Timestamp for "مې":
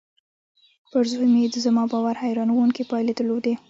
1.33-1.45